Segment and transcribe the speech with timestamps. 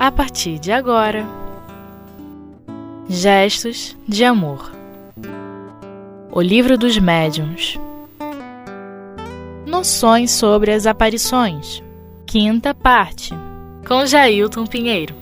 [0.00, 1.26] a partir de agora.
[3.06, 4.72] Gestos de Amor
[6.32, 7.78] O Livro dos Médiuns
[9.66, 11.82] Noções sobre as Aparições
[12.24, 13.34] Quinta parte
[13.86, 15.14] Com Jailton Pinheiro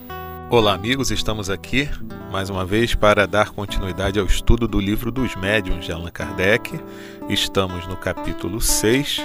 [0.48, 1.90] Olá, amigos, estamos aqui
[2.30, 6.78] mais uma vez para dar continuidade ao estudo do livro dos médiuns de Allan Kardec.
[7.28, 9.22] Estamos no capítulo 6,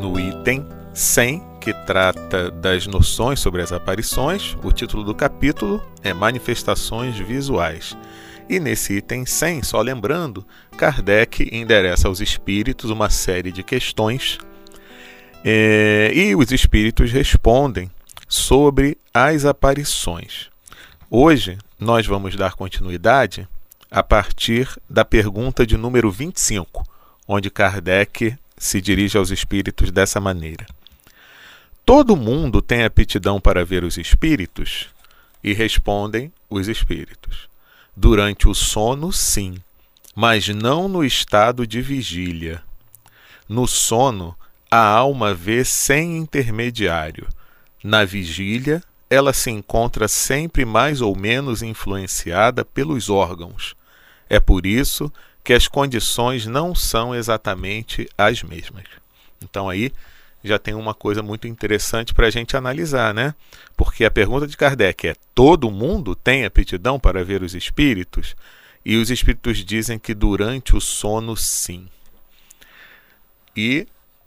[0.00, 4.56] no item 100, que trata das noções sobre as aparições.
[4.62, 7.96] O título do capítulo é Manifestações Visuais.
[8.48, 10.46] E nesse item 100, só lembrando,
[10.78, 14.38] Kardec endereça aos espíritos uma série de questões
[15.44, 17.90] é, e os espíritos respondem
[18.28, 20.48] sobre as aparições.
[21.10, 23.48] Hoje nós vamos dar continuidade
[23.90, 26.84] a partir da pergunta de número 25,
[27.26, 30.64] onde Kardec se dirige aos espíritos dessa maneira:
[31.86, 34.88] Todo mundo tem aptidão para ver os espíritos?
[35.42, 37.48] E respondem os espíritos:
[37.96, 39.54] Durante o sono, sim,
[40.12, 42.60] mas não no estado de vigília.
[43.48, 44.36] No sono,
[44.68, 47.28] a alma vê sem intermediário.
[47.84, 53.76] Na vigília, ela se encontra sempre mais ou menos influenciada pelos órgãos.
[54.28, 55.12] É por isso
[55.44, 58.86] que as condições não são exatamente as mesmas.
[59.40, 59.92] Então aí
[60.46, 63.34] já tem uma coisa muito interessante para a gente analisar, né?
[63.76, 68.36] Porque a pergunta de Kardec é: todo mundo tem aptidão para ver os espíritos?
[68.84, 71.88] E os espíritos dizem que durante o sono, sim.
[73.56, 73.86] E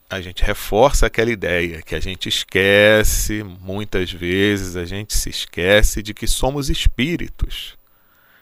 [0.10, 6.02] a gente reforça aquela ideia que a gente esquece, muitas vezes a gente se esquece
[6.02, 7.78] de que somos espíritos.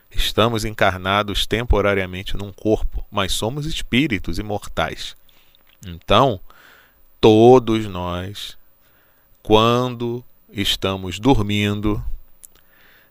[0.09, 5.16] Estamos encarnados temporariamente num corpo, mas somos espíritos imortais.
[5.86, 6.39] Então,
[7.20, 8.58] todos nós,
[9.42, 12.04] quando estamos dormindo,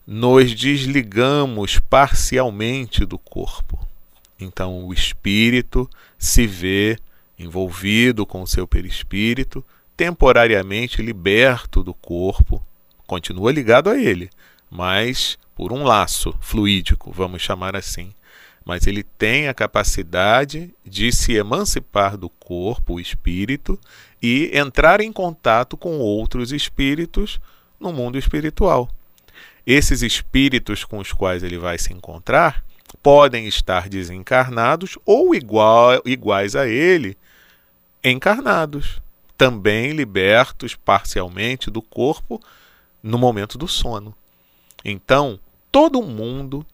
[0.06, 3.78] nos desligamos parcialmente do corpo.
[4.38, 6.98] Então, o espírito se vê
[7.38, 9.64] envolvido com o seu perispírito,
[9.96, 12.64] temporariamente liberto do corpo,
[13.06, 14.30] continua ligado a ele,
[14.70, 18.12] mas por um laço fluídico, vamos chamar assim.
[18.66, 23.80] Mas ele tem a capacidade de se emancipar do corpo, o espírito,
[24.20, 27.40] e entrar em contato com outros espíritos
[27.78, 28.90] no mundo espiritual.
[29.64, 32.64] Esses espíritos com os quais ele vai se encontrar
[33.00, 37.16] podem estar desencarnados ou igual, iguais a ele
[38.02, 39.00] encarnados,
[39.38, 42.40] também libertos parcialmente do corpo
[43.00, 44.12] no momento do sono.
[44.84, 45.38] Então,
[45.70, 46.66] todo mundo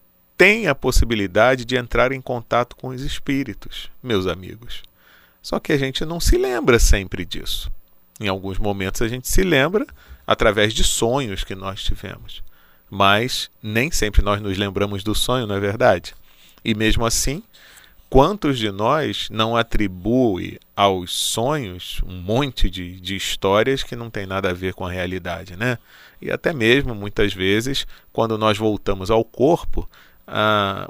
[0.42, 4.82] tem a possibilidade de entrar em contato com os espíritos, meus amigos.
[5.41, 7.70] Só que a gente não se lembra sempre disso.
[8.19, 9.86] Em alguns momentos a gente se lembra
[10.26, 12.42] através de sonhos que nós tivemos.
[12.91, 16.12] Mas nem sempre nós nos lembramos do sonho, não é verdade?
[16.64, 17.44] E mesmo assim,
[18.12, 24.26] Quantos de nós não atribui aos sonhos um monte de, de histórias que não tem
[24.26, 25.78] nada a ver com a realidade, né?
[26.20, 29.88] E até mesmo, muitas vezes, quando nós voltamos ao corpo,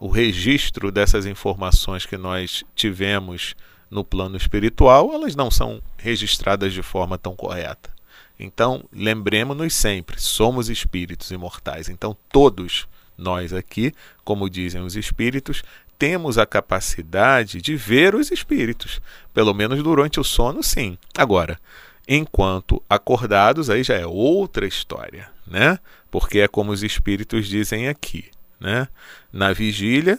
[0.00, 3.54] o registro dessas informações que nós tivemos
[3.90, 7.92] no plano espiritual, elas não são registradas de forma tão correta.
[8.38, 11.88] Então, lembremos-nos sempre, somos espíritos imortais.
[11.88, 13.92] Então, todos nós aqui,
[14.24, 15.62] como dizem os espíritos,
[15.98, 19.00] temos a capacidade de ver os espíritos,
[19.32, 20.98] pelo menos durante o sono, sim.
[21.16, 21.60] Agora,
[22.08, 25.78] enquanto acordados, aí já é outra história, né?
[26.10, 28.30] Porque é como os espíritos dizem aqui,
[28.62, 28.88] né?
[29.32, 30.18] Na vigília,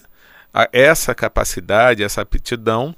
[0.72, 2.96] essa capacidade, essa aptidão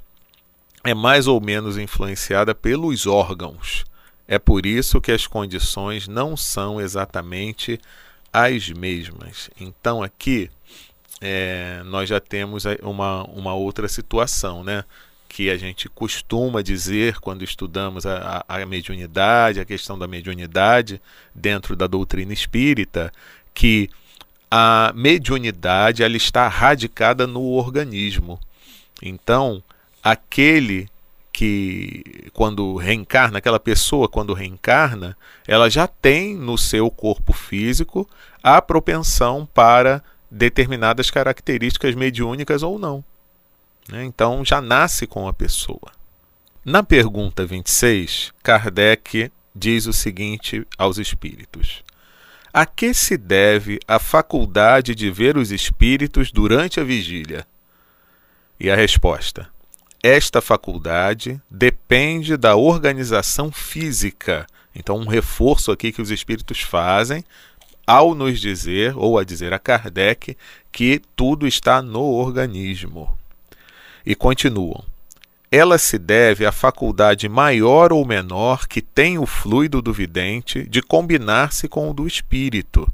[0.84, 3.86] é mais ou menos influenciada pelos órgãos.
[4.28, 7.80] É por isso que as condições não são exatamente
[8.34, 9.50] as mesmas.
[9.60, 10.50] Então aqui
[11.22, 14.84] é, nós já temos uma, uma outra situação, né?
[15.36, 21.02] que a gente costuma dizer quando estudamos a, a, a mediunidade, a questão da mediunidade
[21.34, 23.12] dentro da doutrina espírita,
[23.54, 23.90] que
[24.50, 28.40] a mediunidade ela está radicada no organismo.
[29.02, 29.64] Então,
[30.04, 30.90] aquele
[31.36, 38.10] que quando reencarna, aquela pessoa quando reencarna, ela já tem no seu corpo físico
[38.42, 40.02] a propensão para
[40.32, 43.04] determinadas características mediúnicas ou não.
[43.90, 44.06] Né?
[44.06, 45.92] Então já nasce com a pessoa.
[46.64, 51.84] Na pergunta 26, Kardec diz o seguinte aos espíritos:
[52.58, 57.46] A que se deve a faculdade de ver os espíritos durante a vigília?
[58.58, 59.50] E a resposta:
[60.02, 64.48] Esta faculdade depende da organização física.
[64.74, 67.26] Então, um reforço aqui que os espíritos fazem
[67.86, 70.38] ao nos dizer, ou a dizer a Kardec,
[70.72, 73.18] que tudo está no organismo.
[74.06, 74.82] E continuam.
[75.56, 80.82] Ela se deve à faculdade maior ou menor que tem o fluido do vidente de
[80.82, 82.86] combinar-se com o do espírito.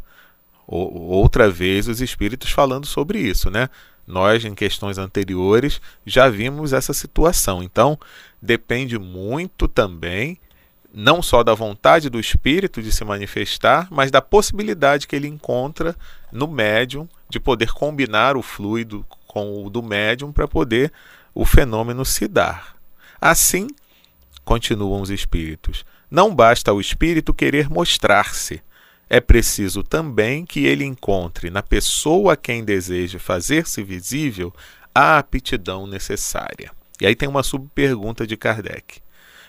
[0.67, 3.67] Outra vez, os espíritos falando sobre isso, né?
[4.05, 7.63] Nós, em questões anteriores, já vimos essa situação.
[7.63, 7.97] Então,
[8.39, 10.37] depende muito também
[10.93, 15.95] não só da vontade do espírito de se manifestar, mas da possibilidade que ele encontra
[16.31, 20.93] no médium de poder combinar o fluido com o do médium para poder
[21.33, 22.75] o fenômeno se dar.
[23.19, 23.67] Assim,
[24.43, 28.61] continuam os espíritos, não basta ao espírito querer mostrar-se.
[29.09, 34.53] É preciso também que ele encontre na pessoa a quem deseja fazer-se visível
[34.93, 36.71] a aptidão necessária.
[36.99, 39.01] E aí tem uma subpergunta de Kardec.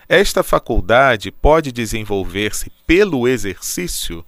[0.09, 4.25] Esta faculdade pode desenvolver-se pelo exercício?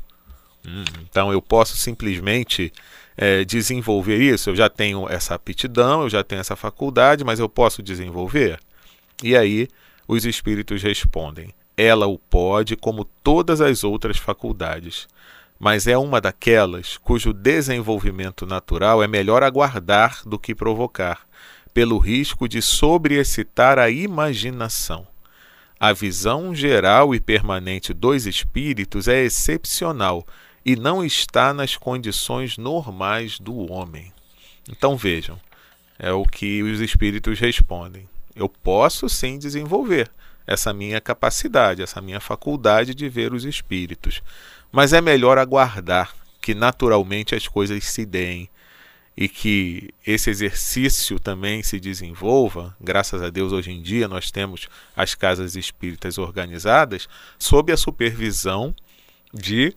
[0.66, 2.72] Hum, então eu posso simplesmente
[3.16, 4.50] é, desenvolver isso?
[4.50, 8.58] Eu já tenho essa aptidão, eu já tenho essa faculdade, mas eu posso desenvolver?
[9.22, 9.68] E aí
[10.06, 15.08] os espíritos respondem: ela o pode, como todas as outras faculdades,
[15.58, 21.26] mas é uma daquelas cujo desenvolvimento natural é melhor aguardar do que provocar,
[21.72, 25.06] pelo risco de sobreexcitar a imaginação.
[25.78, 30.24] A visão geral e permanente dos espíritos é excepcional
[30.64, 34.12] e não está nas condições normais do homem.
[34.68, 35.38] Então vejam,
[35.98, 38.08] é o que os espíritos respondem.
[38.34, 40.10] Eu posso sim desenvolver
[40.46, 44.22] essa minha capacidade, essa minha faculdade de ver os espíritos,
[44.72, 48.50] mas é melhor aguardar que naturalmente as coisas se deem,
[49.16, 54.68] e que esse exercício também se desenvolva, graças a Deus hoje em dia nós temos
[54.96, 57.08] as casas espíritas organizadas
[57.38, 58.74] sob a supervisão
[59.32, 59.74] de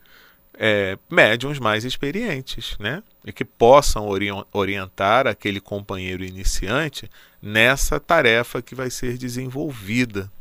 [0.58, 3.04] é, médiums mais experientes, né?
[3.24, 7.10] E que possam ori orientar aquele companheiro iniciante
[7.42, 10.32] nessa tarefa que vai ser desenvolvida.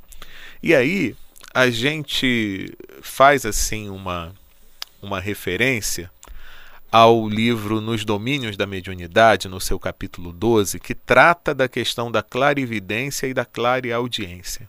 [0.62, 1.14] E aí
[1.52, 4.34] a gente faz assim uma,
[5.02, 6.10] uma referência
[6.90, 12.22] ao livro Nos Domínios da Mediunidade, no seu capítulo 12, que trata da questão da
[12.22, 14.68] clarividência e da clareaudiência.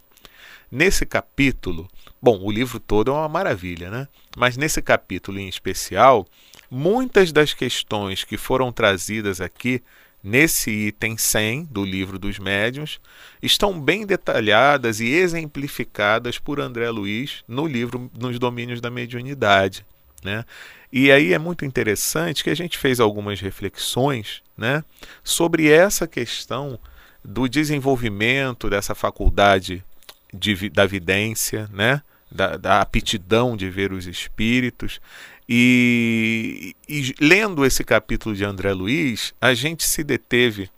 [0.69, 1.87] Nesse capítulo,
[2.21, 4.07] bom, o livro todo é uma maravilha, né?
[4.37, 6.27] Mas nesse capítulo em especial,
[6.69, 9.81] muitas das questões que foram trazidas aqui
[10.23, 13.01] nesse item 100 do livro dos médiuns
[13.41, 19.83] estão bem detalhadas e exemplificadas por André Luiz no livro Nos Domínios da Mediunidade.
[20.23, 20.45] Né?
[20.93, 24.83] E aí é muito interessante que a gente fez algumas reflexões né,
[25.23, 26.79] sobre essa questão
[27.25, 29.83] do desenvolvimento dessa faculdade
[30.31, 34.99] de, da vidência, né, da, da aptidão de ver os espíritos.
[35.47, 40.69] E, e, lendo esse capítulo de André Luiz, a gente se deteve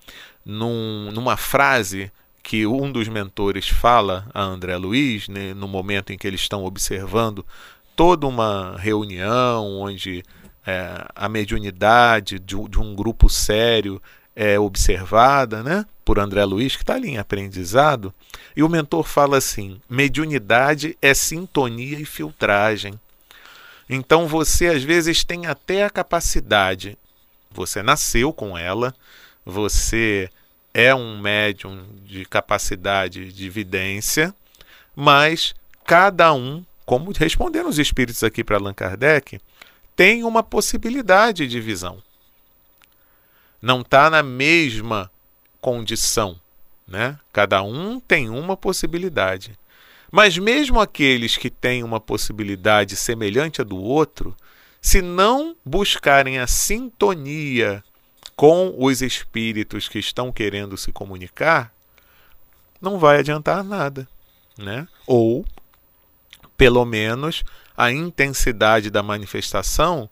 [0.45, 2.11] num, numa frase
[2.43, 6.63] que um dos mentores fala a André Luiz, né, no momento em que eles estão
[6.63, 7.45] observando
[7.95, 10.23] toda uma reunião onde
[10.65, 14.01] é, a mediunidade de, de, um grupo sério
[14.41, 15.85] é observada, né?
[16.05, 18.13] Por André Luiz, que está ali em aprendizado,
[18.55, 22.97] e o mentor fala assim: mediunidade é sintonia e filtragem.
[23.89, 26.97] Então você às vezes tem até a capacidade,
[27.51, 28.95] você nasceu com ela,
[29.45, 30.29] você
[30.73, 34.33] é um médium de capacidade de evidência,
[34.95, 35.53] mas
[35.83, 39.39] cada um como responderam os espíritos aqui para Allan Kardec,
[39.97, 42.01] tem uma possibilidade de visão.
[43.61, 45.11] Não está na mesma
[45.59, 46.39] condição.
[46.87, 47.19] Né?
[47.31, 49.57] Cada um tem uma possibilidade.
[50.11, 54.35] Mas mesmo aqueles que têm uma possibilidade semelhante à do outro,
[54.81, 57.83] se não buscarem a sintonia
[58.35, 61.73] com os espíritos que estão querendo se comunicar,
[62.81, 64.07] não vai adiantar nada,
[64.57, 64.87] né?
[65.05, 65.45] Ou
[66.57, 67.43] pelo menos
[67.75, 70.09] a intensidade da manifestação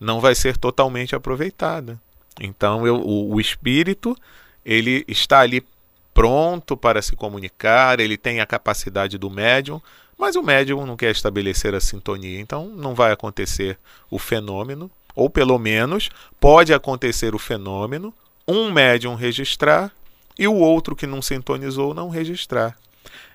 [0.00, 2.00] não vai ser totalmente aproveitada.
[2.40, 4.16] Então eu, o, o espírito
[4.64, 5.64] ele está ali
[6.12, 9.80] pronto para se comunicar, ele tem a capacidade do médium,
[10.18, 13.78] mas o médium não quer estabelecer a sintonia, então não vai acontecer
[14.10, 16.08] o fenômeno, ou pelo menos
[16.40, 18.12] pode acontecer o fenômeno,
[18.48, 19.92] um médium registrar
[20.38, 22.76] e o outro que não sintonizou não registrar.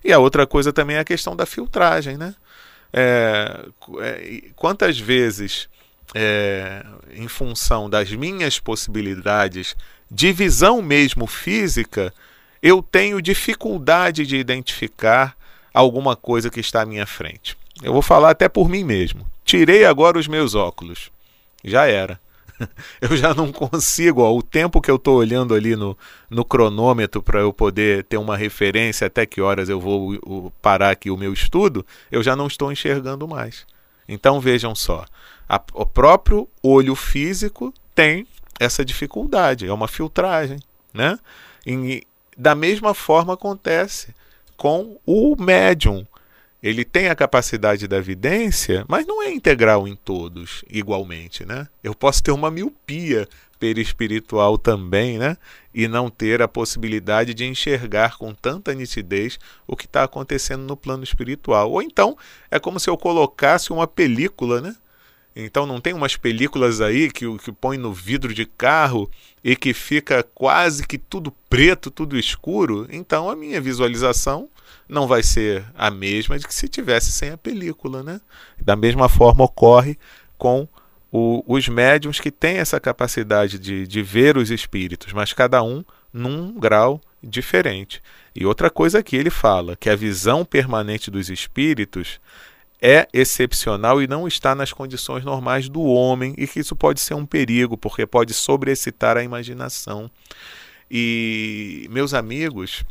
[0.03, 2.35] E a outra coisa também é a questão da filtragem, né?
[2.93, 3.65] É,
[3.99, 5.69] é, quantas vezes,
[6.13, 9.75] é, em função das minhas possibilidades
[10.09, 12.13] de visão mesmo física,
[12.61, 15.35] eu tenho dificuldade de identificar
[15.73, 17.57] alguma coisa que está à minha frente.
[17.81, 19.25] Eu vou falar até por mim mesmo.
[19.43, 21.11] Tirei agora os meus óculos.
[21.63, 22.19] já era.
[23.01, 25.97] Eu já não consigo, ó, o tempo que eu estou olhando ali no,
[26.29, 31.09] no cronômetro para eu poder ter uma referência até que horas eu vou parar aqui
[31.09, 33.65] o meu estudo, eu já não estou enxergando mais.
[34.07, 35.05] Então vejam só,
[35.51, 38.25] a, o próprio olho físico tem
[38.57, 40.57] essa dificuldade, é uma filtragem,
[40.93, 41.19] né?
[41.67, 44.15] E, da mesma forma acontece
[44.55, 46.07] com o médium.
[46.63, 51.67] Ele tem a capacidade da evidência, mas não é integral em todos igualmente, né?
[51.83, 53.27] Eu posso ter uma miopia
[53.59, 55.35] perispiritual também, né?
[55.73, 60.77] E não ter a possibilidade de enxergar com tanta nitidez o que está acontecendo no
[60.77, 61.71] plano espiritual.
[61.71, 62.17] Ou então
[62.49, 64.75] é como se eu colocasse uma película, né?
[65.35, 69.09] Então não tem umas películas aí que, que põe no vidro de carro
[69.43, 72.87] e que fica quase que tudo preto, tudo escuro.
[72.91, 74.49] Então a minha visualização
[74.89, 78.19] não vai ser a mesma de que se tivesse sem a película, né?
[78.59, 79.97] Da mesma forma ocorre
[80.37, 80.67] com
[81.11, 85.83] o, os médiums que têm essa capacidade de, de ver os espíritos, mas cada um
[86.13, 88.01] num grau diferente.
[88.35, 92.19] E outra coisa que ele fala, que a visão permanente dos espíritos
[92.81, 97.13] é excepcional e não está nas condições normais do homem, e que isso pode ser
[97.13, 100.09] um perigo, porque pode sobreexcitar a imaginação.
[100.89, 102.83] E, meus amigos,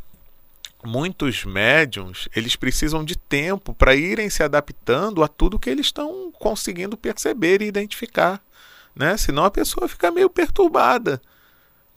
[0.83, 6.31] muitos médiums, eles precisam de tempo para irem se adaptando a tudo que eles estão
[6.31, 8.41] conseguindo perceber e identificar,
[8.95, 9.17] né?
[9.17, 11.21] Senão a pessoa fica meio perturbada.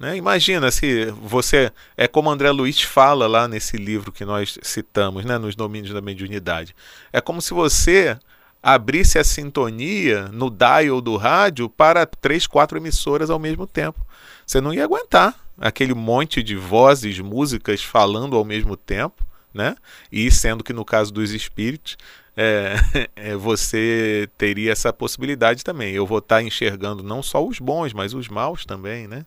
[0.04, 0.18] Né?
[0.18, 1.73] Imagina se você.
[1.96, 5.38] É como André Luiz fala lá nesse livro que nós citamos, né?
[5.38, 6.76] nos domínios da mediunidade.
[7.11, 8.18] É como se você
[8.62, 14.06] abrisse a sintonia no dial do rádio para três, quatro emissoras ao mesmo tempo.
[14.46, 19.75] Você não ia aguentar aquele monte de vozes, músicas falando ao mesmo tempo, né?
[20.12, 21.96] E sendo que no caso dos espíritos,
[22.37, 22.75] é,
[23.16, 25.94] é, você teria essa possibilidade também.
[25.94, 29.25] Eu vou estar enxergando não só os bons, mas os maus também, né?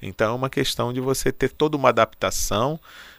[0.00, 2.78] Então é uma questão de você ter toda uma adaptação,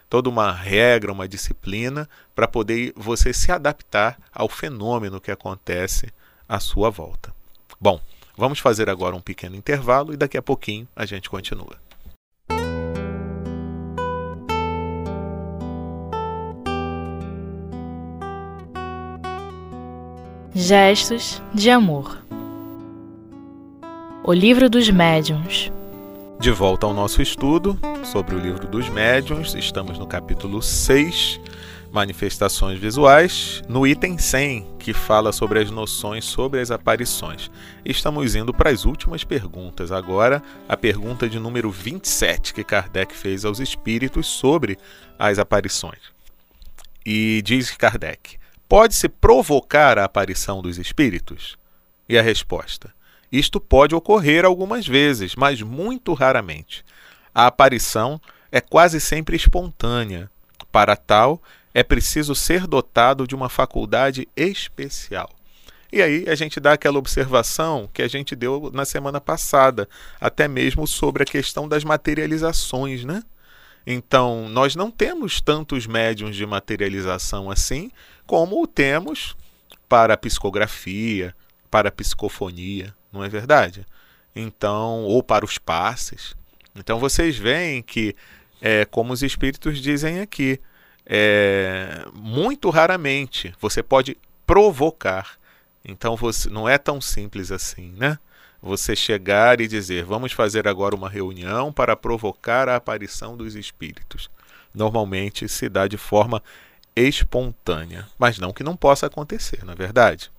[0.10, 6.12] toda uma regra, uma disciplina para poder você se adaptar ao fenômeno que acontece
[6.48, 7.34] à sua volta.
[7.80, 8.02] Bom,
[8.36, 11.78] vamos fazer agora um pequeno intervalo e daqui a pouquinho a gente continua.
[20.56, 22.24] Gestos de amor.
[24.24, 25.72] O livro dos médiuns
[26.40, 31.38] de volta ao nosso estudo sobre o livro dos médiuns, estamos no capítulo 6,
[31.92, 37.52] Manifestações Visuais, no item 100, que fala sobre as noções sobre as aparições.
[37.84, 39.92] Estamos indo para as últimas perguntas.
[39.92, 44.78] Agora, a pergunta de número 27 que Kardec fez aos espíritos sobre
[45.18, 46.00] as aparições.
[47.06, 48.38] E diz Kardec:
[48.70, 51.58] Pode-se provocar a aparição dos espíritos?
[52.08, 52.94] E a resposta:
[53.32, 56.84] isto pode ocorrer algumas vezes, mas muito raramente.
[57.34, 58.20] A aparição
[58.52, 60.30] é quase sempre espontânea.
[60.72, 61.42] Para tal,
[61.74, 65.30] é preciso ser dotado de uma faculdade especial.
[65.92, 69.88] E aí a gente dá aquela observação que a gente deu na semana passada,
[70.20, 73.24] até mesmo sobre a questão das materializações, né?
[73.88, 77.92] Então, nós não temos tantos médiums de materialização assim
[78.28, 79.36] como temos
[79.88, 81.34] para a psicografia,
[81.72, 83.86] para a psicofonia não é verdade?
[84.36, 86.36] Então, ou para os passes.
[86.76, 88.16] Então vocês veem que,
[88.62, 90.60] é, como os espíritos dizem aqui,
[91.06, 95.38] é, muito raramente você pode provocar.
[95.84, 98.20] Então você não é tão simples assim, né?
[98.62, 104.30] Você chegar e dizer, vamos fazer agora uma reunião para provocar a aparição dos espíritos.
[104.74, 106.44] Normalmente se dá de forma
[106.96, 110.30] espontânea, mas não que não possa acontecer, na é verdade.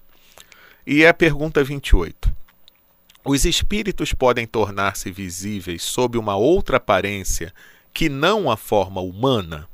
[0.86, 2.39] E a pergunta 28.
[3.24, 7.52] Os espíritos podem tornar-se visíveis sob uma outra aparência
[7.92, 9.68] que não a forma humana?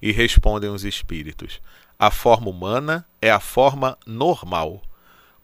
[0.00, 1.60] E respondem os espíritos:
[1.98, 4.82] a forma humana é a forma normal.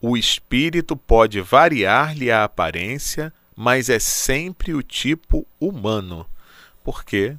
[0.01, 6.27] O espírito pode variar-lhe a aparência, mas é sempre o tipo humano.
[6.83, 7.37] Porque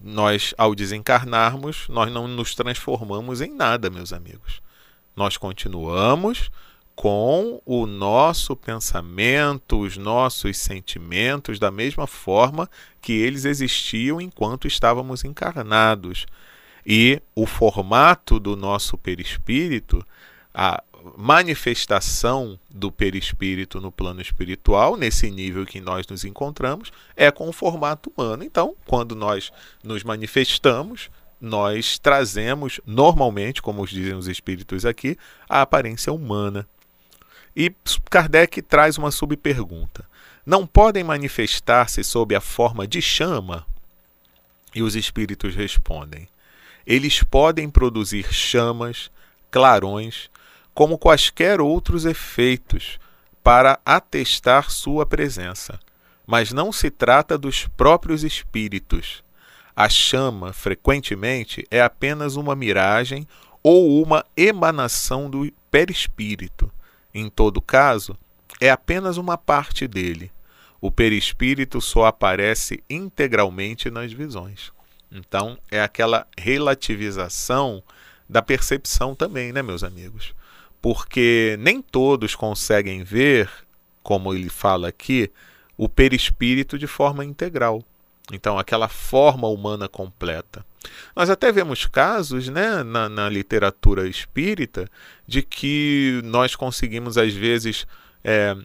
[0.00, 4.62] nós, ao desencarnarmos, nós não nos transformamos em nada, meus amigos.
[5.14, 6.50] Nós continuamos
[6.96, 12.68] com o nosso pensamento, os nossos sentimentos, da mesma forma
[13.02, 16.26] que eles existiam enquanto estávamos encarnados.
[16.84, 20.04] E o formato do nosso perispírito,
[20.54, 20.82] a
[21.18, 27.52] manifestação do perispírito no plano espiritual, nesse nível que nós nos encontramos, é com o
[27.52, 28.42] formato humano.
[28.42, 29.52] Então, quando nós
[29.84, 36.66] nos manifestamos, nós trazemos normalmente, como dizem os espíritos aqui, a aparência humana.
[37.56, 37.74] E
[38.10, 40.04] Kardec traz uma subpergunta:
[40.44, 43.66] Não podem manifestar-se sob a forma de chama?
[44.74, 46.28] E os espíritos respondem:
[46.86, 49.10] Eles podem produzir chamas,
[49.50, 50.28] clarões,
[50.74, 53.00] como quaisquer outros efeitos,
[53.42, 55.80] para atestar sua presença.
[56.26, 59.24] Mas não se trata dos próprios espíritos.
[59.74, 63.26] A chama, frequentemente, é apenas uma miragem
[63.62, 66.70] ou uma emanação do perispírito.
[67.18, 68.14] Em todo caso,
[68.60, 70.30] é apenas uma parte dele.
[70.82, 74.70] O perispírito só aparece integralmente nas visões.
[75.10, 77.82] Então, é aquela relativização
[78.28, 80.34] da percepção também, né, meus amigos?
[80.82, 83.50] Porque nem todos conseguem ver,
[84.02, 85.32] como ele fala aqui,
[85.74, 87.82] o perispírito de forma integral.
[88.30, 90.66] Então, aquela forma humana completa.
[91.14, 94.88] Nós até vemos casos né, na, na literatura espírita
[95.26, 97.86] de que nós conseguimos, às vezes,
[98.22, 98.56] é,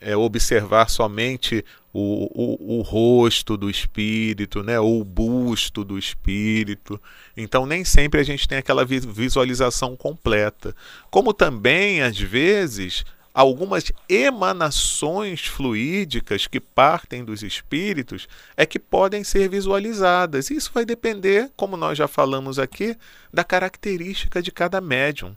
[0.00, 7.00] é, observar somente o, o, o, rosto do espírito, né, ou o busto do espírito.
[7.36, 10.74] Então, nem sempre a gente tem aquela visualização completa.
[11.10, 19.48] Como também, às vezes, algumas emanações fluídicas que partem dos espíritos é que podem ser
[19.48, 20.50] visualizadas.
[20.50, 22.96] Isso vai depender, como nós já falamos aqui,
[23.32, 25.34] da característica de cada médium.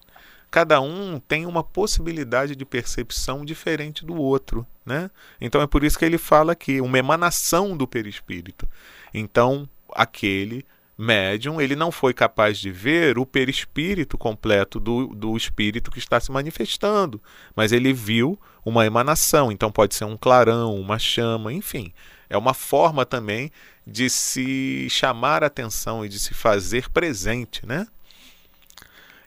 [0.51, 5.09] Cada um tem uma possibilidade de percepção diferente do outro, né?
[5.39, 8.67] Então é por isso que ele fala aqui, uma emanação do perispírito.
[9.13, 10.65] Então, aquele
[10.97, 16.19] médium, ele não foi capaz de ver o perispírito completo do, do espírito que está
[16.19, 17.21] se manifestando,
[17.55, 21.93] mas ele viu uma emanação, então pode ser um clarão, uma chama, enfim.
[22.29, 23.51] É uma forma também
[23.85, 27.85] de se chamar atenção e de se fazer presente, né?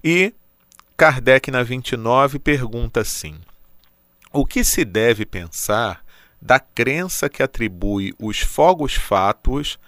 [0.02, 0.34] E
[0.96, 3.36] Kardec, na 29, pergunta assim:
[4.32, 6.04] O que se deve pensar
[6.42, 9.78] da crença que atribui os fogos fátuos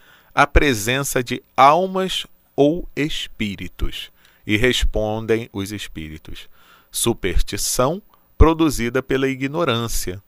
[0.40, 2.26] a presença de almas
[2.56, 4.10] ou espíritos?
[4.46, 6.48] E respondem os espíritos:
[6.90, 8.00] superstição
[8.38, 10.22] produzida pela ignorância.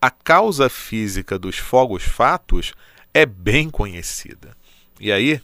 [0.00, 2.72] A causa física dos fogos fatos
[3.12, 4.56] é bem conhecida.
[4.98, 5.38] E aí,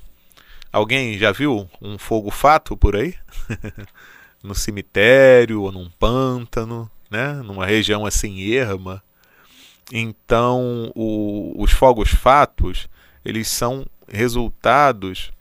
[0.72, 3.14] alguém já viu um fogo fato por aí?
[4.42, 7.34] no cemitério ou num pântano, né?
[7.42, 9.02] numa região assim erma.
[9.92, 12.88] Então, o, os fogos fatos,
[13.22, 15.32] eles são resultados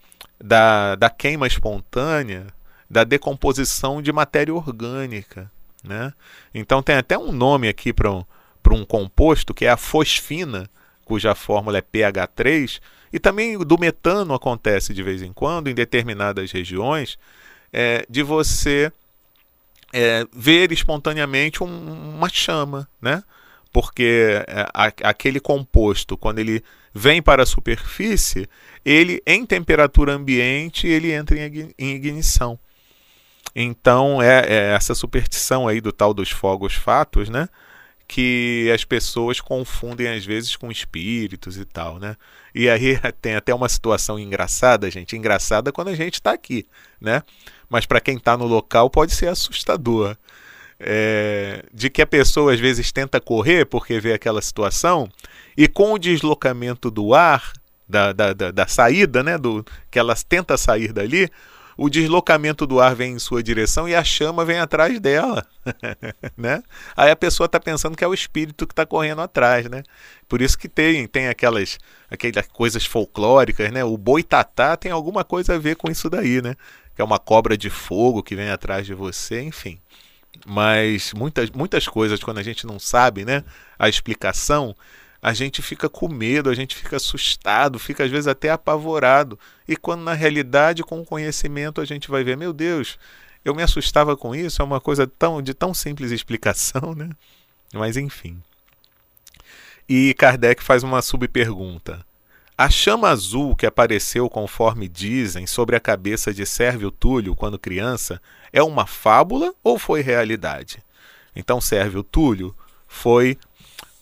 [0.43, 2.47] da, da queima espontânea,
[2.89, 5.52] da decomposição de matéria orgânica.
[5.84, 6.13] Né?
[6.54, 8.23] Então tem até um nome aqui para um,
[8.71, 10.69] um composto que é a fosfina,
[11.06, 12.80] cuja fórmula é pH3,
[13.12, 17.17] e também do metano acontece de vez em quando em determinadas regiões,
[17.71, 18.91] é, de você
[19.93, 23.23] é, ver espontaneamente um, uma chama, né?
[23.71, 28.47] Porque é, a, aquele composto, quando ele vem para a superfície,
[28.86, 32.60] ele em temperatura ambiente ele entra em, ignição.
[33.56, 37.49] Então é, é, essa superstição aí do tal dos fogos fatos, né?
[38.08, 42.15] Que as pessoas confundem às vezes com espíritos e tal, né?
[42.53, 46.67] E aí tem até uma situação engraçada, gente, engraçada quando a gente está aqui,
[47.01, 47.23] né?
[47.69, 50.15] Mas para quem está no local pode ser assustador
[50.86, 55.10] é, de que a pessoa às vezes tenta correr porque vê aquela situação
[55.58, 57.54] e com o deslocamento do ar,
[57.88, 61.30] da, da, da, da saída, né, do, que ela tenta sair dali,
[61.78, 65.46] o deslocamento do ar vem em sua direção e a chama vem atrás dela,
[66.38, 66.62] né?
[66.96, 69.82] Aí a pessoa está pensando que é o espírito que está correndo atrás, né?
[70.30, 71.80] Por isso que tem, tem aquelas,
[72.12, 73.84] aquelas coisas folclóricas, né?
[73.84, 76.56] O boitatá tem alguma coisa a ver com isso daí, né?
[76.96, 79.80] Que é uma cobra de fogo que vem atrás de você, enfim
[80.46, 83.43] mas muitas, muitas coisas, quando a gente não sabe né,
[83.78, 84.76] a explicação,
[85.22, 89.39] a gente fica com medo, a gente fica assustado, fica às vezes até apavorado.
[89.67, 93.00] E quando na realidade, com o conhecimento, a gente vai ver, meu Deus,
[93.46, 97.10] eu me assustava com isso, é uma coisa tão, de tão simples explicação, né?
[97.74, 98.41] Mas enfim.
[99.88, 102.06] E Kardec faz uma subpergunta.
[102.56, 108.22] A chama azul que apareceu, conforme dizem, sobre a cabeça de Sérvio Túlio quando criança
[108.52, 110.84] é uma fábula ou foi realidade?
[111.36, 112.56] Então, Sérvio Túlio
[112.88, 113.39] foi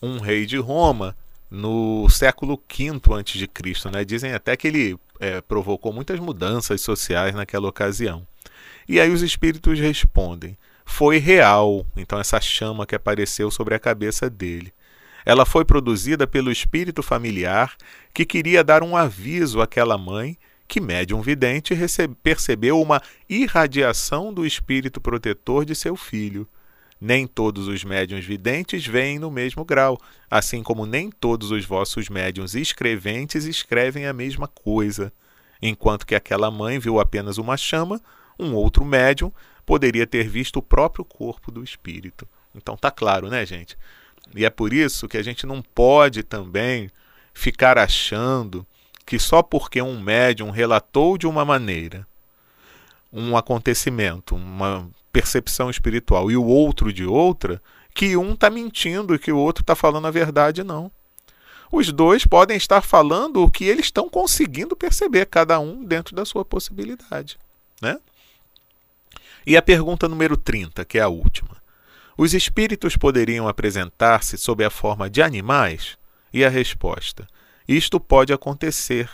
[0.02, 1.16] um rei de Roma
[1.50, 3.90] no século V a.C.
[3.90, 4.04] Né?
[4.04, 8.26] Dizem até que ele é, provocou muitas mudanças sociais naquela ocasião.
[8.86, 14.28] E aí os espíritos respondem: foi real, então, essa chama que apareceu sobre a cabeça
[14.28, 14.74] dele.
[15.24, 17.76] Ela foi produzida pelo espírito familiar
[18.12, 21.74] que queria dar um aviso àquela mãe que médium vidente
[22.22, 26.48] percebeu uma irradiação do espírito protetor de seu filho.
[26.98, 32.08] Nem todos os médiuns videntes veem no mesmo grau, assim como nem todos os vossos
[32.08, 35.12] médiuns escreventes escrevem a mesma coisa.
[35.60, 38.00] Enquanto que aquela mãe viu apenas uma chama,
[38.38, 39.30] um outro médium
[39.66, 42.26] poderia ter visto o próprio corpo do espírito.
[42.54, 43.76] Então tá claro, né, gente?
[44.34, 46.90] E é por isso que a gente não pode também
[47.34, 48.66] ficar achando
[49.04, 52.06] que só porque um médium relatou de uma maneira
[53.12, 57.60] um acontecimento, uma percepção espiritual e o outro de outra,
[57.94, 60.90] que um está mentindo e que o outro está falando a verdade, não.
[61.70, 66.24] Os dois podem estar falando o que eles estão conseguindo perceber, cada um dentro da
[66.24, 67.38] sua possibilidade.
[67.80, 67.98] Né?
[69.46, 71.61] E a pergunta número 30, que é a última.
[72.16, 75.96] Os espíritos poderiam apresentar-se sob a forma de animais?
[76.32, 77.26] E a resposta:
[77.66, 79.08] isto pode acontecer.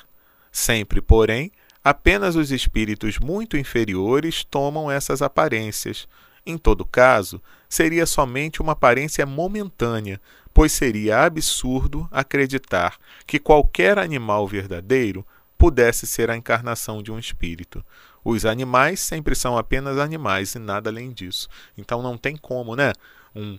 [0.50, 1.52] Sempre, porém,
[1.84, 6.08] apenas os espíritos muito inferiores tomam essas aparências.
[6.44, 10.20] Em todo caso, seria somente uma aparência momentânea,
[10.52, 15.24] pois seria absurdo acreditar que qualquer animal verdadeiro
[15.58, 17.84] pudesse ser a encarnação de um espírito.
[18.24, 21.48] Os animais sempre são apenas animais e nada além disso.
[21.76, 22.92] Então não tem como, né?
[23.35, 23.59] Um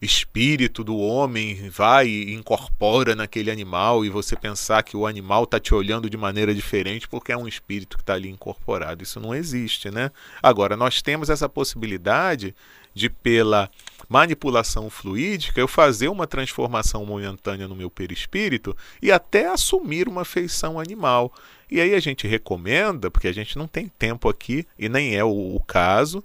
[0.00, 5.58] espírito do homem vai e incorpora naquele animal e você pensar que o animal está
[5.58, 9.02] te olhando de maneira diferente porque é um espírito que está ali incorporado.
[9.02, 10.10] Isso não existe, né?
[10.42, 12.54] Agora, nós temos essa possibilidade
[12.92, 13.70] de, pela
[14.08, 20.78] manipulação fluídica, eu fazer uma transformação momentânea no meu perispírito e até assumir uma feição
[20.78, 21.32] animal.
[21.70, 25.24] E aí a gente recomenda, porque a gente não tem tempo aqui, e nem é
[25.24, 26.22] o, o caso,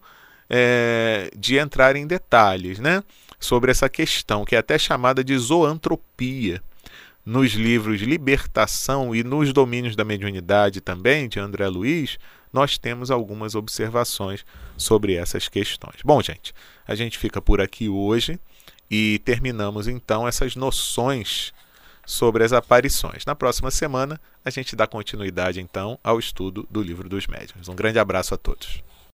[0.49, 3.03] é, de entrar em detalhes né,
[3.39, 6.61] sobre essa questão, que é até chamada de zoantropia.
[7.25, 12.17] Nos livros Libertação e nos Domínios da Mediunidade também, de André Luiz,
[12.51, 14.45] nós temos algumas observações
[14.77, 15.97] sobre essas questões.
[16.03, 16.53] Bom, gente,
[16.87, 18.39] a gente fica por aqui hoje
[18.89, 21.53] e terminamos então essas noções
[22.05, 23.23] sobre as aparições.
[23.25, 27.69] Na próxima semana, a gente dá continuidade então ao estudo do livro dos médiuns.
[27.69, 28.83] Um grande abraço a todos.